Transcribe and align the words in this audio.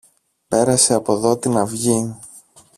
Πέρασε 0.47 0.93
από 0.93 1.17
δω 1.17 1.37
την 1.37 1.57
αυγή. 1.57 2.15